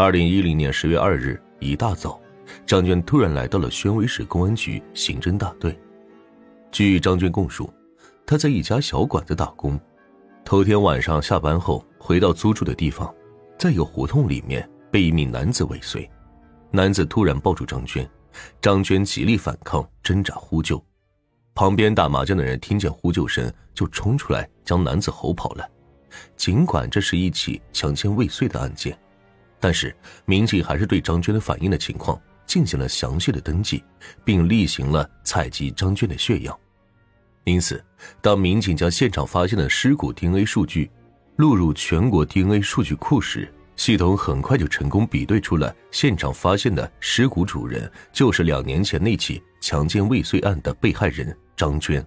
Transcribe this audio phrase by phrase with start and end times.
[0.00, 2.18] 二零一零年十月二日一大早，
[2.64, 5.78] 张娟突然来到了宣威市公安局刑侦大队。
[6.72, 7.70] 据张娟供述，
[8.24, 9.78] 她在一家小馆子打工，
[10.42, 13.14] 头天晚上下班后回到租住的地方，
[13.58, 16.10] 在一个胡同里面被一名男子尾随，
[16.70, 18.08] 男子突然抱住张娟，
[18.58, 20.82] 张娟极力反抗，挣扎呼救。
[21.54, 25.70] 旁边打麻将的人听见呼救声，就冲出来将男子吼跑了。
[26.36, 28.98] 尽管这是一起强奸未遂的案件，
[29.60, 33.84] 但是民警还是对张娟的反应的情况进行了详细的登记，
[34.24, 36.58] 并例行了采集张娟的血样。
[37.44, 37.82] 因此，
[38.20, 40.90] 当民警将现场发现的尸骨 DNA 数据
[41.36, 52.04] 录入全国 DNA 数据库时，系统很快就成功比对出了现场发现的尸骨主人就是两年前那起强奸未遂案的被害人张娟。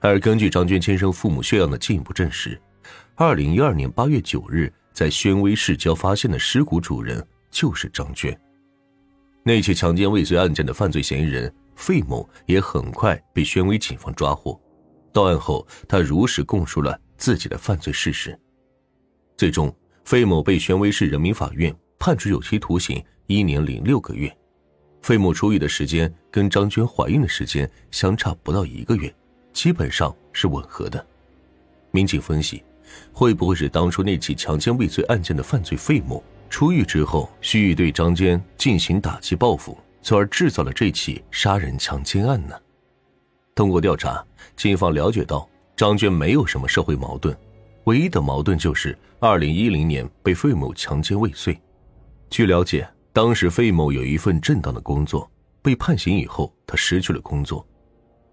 [0.00, 2.60] 而根据张娟亲生父母血样的进一步证实。
[3.14, 8.36] 二零一二年八月九日，在宣威市郊发现的尸骨主人就是张娟。
[9.44, 14.60] 那起强奸未遂案件的犯罪嫌疑人费某也很快被宣威警方抓获。
[15.12, 18.36] 到案后，他如实供述了自己的犯罪事实。
[19.36, 19.72] 最终，
[20.04, 24.36] 费某被宣威市人民法院判处有期徒刑一年零六个月。
[25.00, 29.14] 费某出狱的时间跟张娟怀孕的时间相差不到一个月，
[29.52, 31.06] 基本上是吻合的。
[31.92, 32.64] 民警分析。
[33.12, 42.54] 会不会是当初那起强奸未遂案件的犯罪费某出狱之后，蓄意对张娟进行打击报复，从而制造了这起杀人强奸案呢？
[43.54, 44.24] 通过调查，
[44.56, 47.36] 警方了解到张娟没有什么社会矛盾，
[47.84, 51.60] 唯一的矛盾就是2010年被费某强奸未遂。
[52.30, 57.66] 据了解，当时费某有一份正当的工作，被判刑以后，他失去了工作。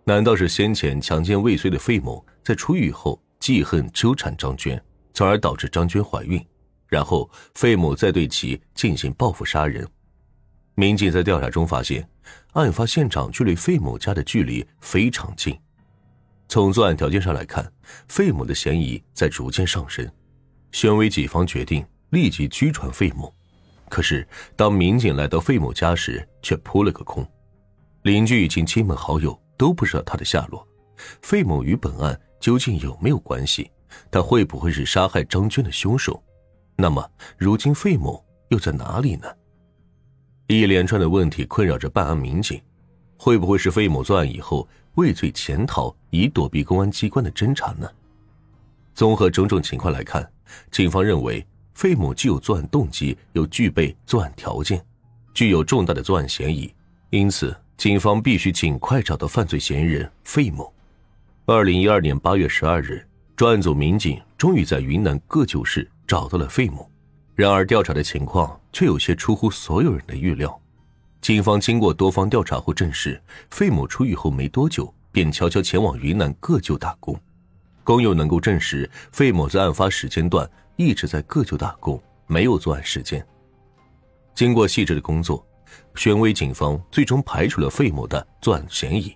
[0.04, 3.20] 难道是先前强奸未遂的费某在出狱后？
[3.46, 6.44] 记恨纠缠张娟，从而导致张娟怀孕，
[6.88, 9.88] 然后费某再对其进行报复杀人。
[10.74, 12.10] 民警在调查中发现，
[12.54, 15.56] 案发现场距离费某家的距离非常近。
[16.48, 17.72] 从作案条件上来看，
[18.08, 20.12] 费某的嫌疑在逐渐上升。
[20.72, 23.32] 宣威警方决定立即拘传费某，
[23.90, 27.24] 可是当民警来到费某家时，却扑了个空。
[28.02, 30.68] 邻居以及亲朋好友都不知道他的下落。
[31.22, 32.20] 费某与本案。
[32.46, 33.72] 究竟有没有关系？
[34.12, 36.22] 他会不会是杀害张娟的凶手？
[36.76, 37.04] 那么，
[37.40, 39.28] 如今费某又在哪里呢？
[40.46, 42.62] 一连串的问题困扰着办案民警：
[43.18, 47.90] 会不会是费某作案以后畏罪潜逃，以躲避公安机关的侦查呢？
[48.94, 50.32] 综合种种情况来看，
[50.70, 54.86] 警方认为费某既有作案动机，又具备作案条件，
[55.34, 56.72] 具有重大的作案嫌疑，
[57.10, 60.72] 因此，警方必须尽快找到犯罪嫌疑人费某。
[61.48, 66.90] 二零一二年八月十二日，专案组民警终于在云南个旧市找到了费某。
[67.36, 70.60] 然而，调查的情况却有些出乎所有人的预料。
[71.22, 77.16] 警方经过多方调查后证实，费某出狱后没多久便悄悄前往云南个旧打工。
[77.84, 83.24] 工友能够证实，费某在案发时间段一直在个旧打工，没有作案时间。
[84.34, 85.46] 经过细致的工作，
[85.94, 89.16] 宣威警方最终排除了费某的作案嫌疑。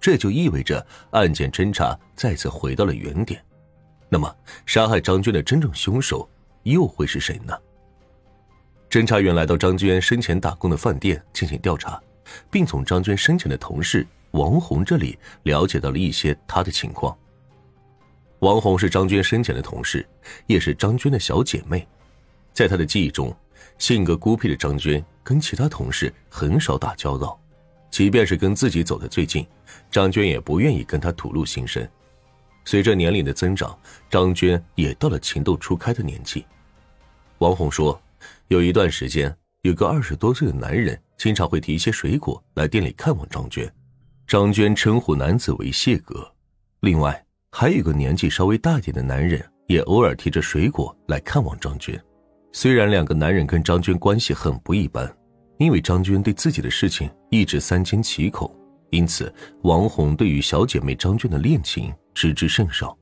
[0.00, 3.44] 这就意味着案件侦查再次回到了原点。
[4.08, 6.28] 那么，杀害张娟的真正凶手
[6.62, 7.54] 又会是谁呢？
[8.88, 12.00] 侦查员来到张娟生前打工的饭店进行调查，
[12.50, 17.14] 并从张娟生前的同事王红这里了解到了一些她的情况。
[18.38, 20.06] 王红是张娟生前的同事，
[20.46, 21.86] 也是张娟的小姐妹。
[22.54, 23.36] 在她的记忆中，
[23.76, 27.38] 性格孤僻的张娟跟其他同事很少打交道。
[27.90, 29.46] 即便是跟自己走得最近，
[29.90, 31.86] 张娟也不愿意跟他吐露心声。
[32.64, 33.76] 随着年龄的增长，
[34.10, 36.44] 张娟也到了情窦初开的年纪。
[37.38, 37.98] 王红说，
[38.48, 43.72] 有一段时间，有个二十多岁的男人经常会提一些水果来店里看望张娟，
[44.26, 46.30] 张娟称呼男子为谢哥。
[46.80, 51.98] 另外，还有个年纪稍微大点的男人，也偶尔提着水果来看望张娟。
[52.52, 55.17] 虽然两个男人跟张娟关系很不一般。
[55.58, 58.54] 因为张娟对自己的事情一直三缄其口，
[58.90, 59.32] 因此
[59.62, 62.96] 王红对于小姐妹张娟的恋情知之甚少。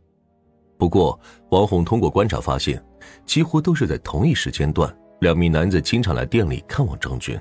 [0.78, 1.18] 不过，
[1.50, 2.82] 王红通过观察发现，
[3.24, 7.40] 几乎都是在同一时间段，两名男子经常来店里看望张娟。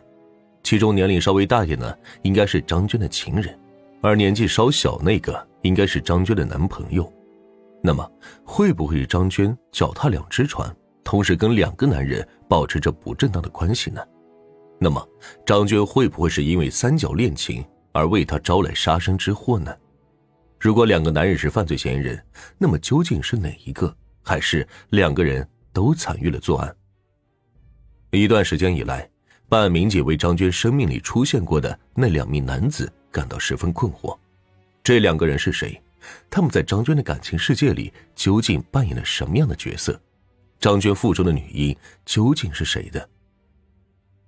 [0.64, 3.58] 其中年龄稍微大一点的应该是张娟的情人，
[4.02, 7.12] 而年纪稍小那个应该是张娟的男朋友。
[7.82, 8.10] 那么，
[8.44, 10.74] 会不会是张娟脚踏两只船，
[11.04, 14.02] 同时跟两个男人保持着不正当的关系呢？
[14.80, 15.08] 那么，
[15.46, 19.76] 张娟会不会是因为三角恋情而为他招来杀身之祸呢？
[20.60, 22.22] 如果两个男人是犯罪嫌疑人，
[22.58, 23.96] 那么究竟是哪一个？
[24.22, 26.76] 还是两个人都参与了作案？
[28.12, 29.10] 一段时间以来，
[29.48, 34.18] 办案民警为张娟生命里出现过的那两名男子感到十分困惑。
[34.84, 35.80] 这两个人是谁？
[36.30, 40.00] 他们在张娟的感情世界里究竟扮演了什么样的角色？
[40.60, 41.76] 张娟腹中的女婴
[42.06, 43.10] 究竟是谁的？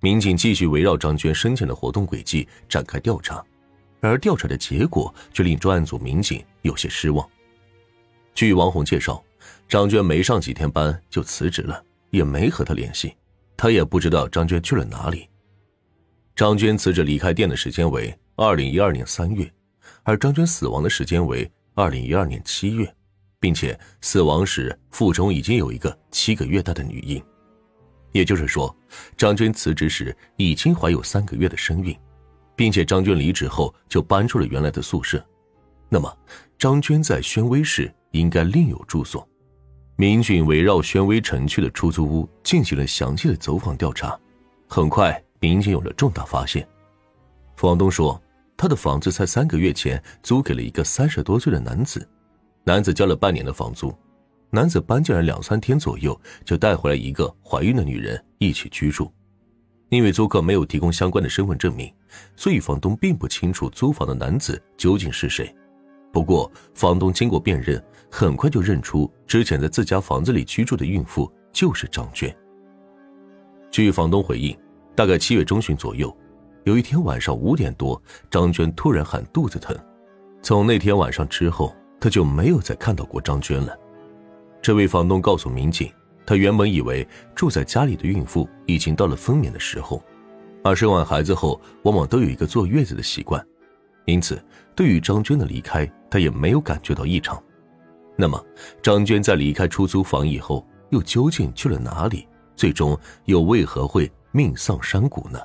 [0.00, 3.44] 民警继续围绕张娟生前的活动轨迹展开调查，
[4.00, 7.28] 而调查的结果却令专案组民警有些失望。
[8.34, 9.22] 据王红介绍，
[9.68, 13.16] 张娟没上几天班就辞职了，也没和他联系，
[13.56, 15.28] 他也不知道张娟去了哪里。
[16.36, 19.50] 张娟辞职离开店的时间为二零一二年三月，
[20.04, 22.94] 而张娟死亡的时间为二零一二年七月。
[23.40, 27.22] 并且死亡时腹中已经有一个七个月大的女婴，
[28.12, 28.74] 也就是说，
[29.16, 31.96] 张娟辞职时已经怀有三个月的身孕，
[32.56, 35.24] 并且张娟离职后就搬出了原来的宿舍。
[35.88, 36.14] 那么，
[36.58, 39.26] 张娟在宣威市应该另有住所。
[39.96, 44.18] 民警围绕宣威城区的出租屋进行了详细的走访调查，
[44.68, 46.66] 很快，民警有了重大发现。
[47.56, 48.20] 房东说，
[48.56, 52.08] 他的房子在三个月前租给了一个三十多岁的男子。
[52.64, 53.92] 男子交了半年的房租，
[54.50, 59.12] 男子搬进来两三天左右，就带回来一个怀孕的女人一起居住。
[59.90, 61.92] 因为租客没有提供相关的身份证明，
[62.36, 65.54] 所以房东并不清楚租房的男子究竟是谁。
[66.12, 72.34] 不过，房东经过辨认，很快就认出之前在自家房子里居住的孕妇就是张娟。
[73.70, 74.56] 据房东回应，
[74.94, 76.14] 大概七月中旬左右，
[76.64, 78.00] 有一天晚上五点多，
[78.30, 79.76] 张娟突然喊肚子疼。
[80.42, 81.74] 从那天晚上之后。
[82.00, 83.76] 他就没有再看到过张娟了。
[84.60, 85.90] 这位房东告诉民警，
[86.26, 90.02] 他原本以为住在家里的孕妇已经到了分娩的时候，
[90.62, 93.44] 而生完孩子后往往都有一个坐月子的习惯，
[94.04, 94.42] 因此
[94.74, 97.42] 对于张娟的离开，他也没有感觉到异常。
[98.16, 98.44] 那么，
[98.82, 102.26] 张娟在离开出租房以后，又究竟去了哪里？
[102.56, 105.38] 最终又为何会命丧山谷呢？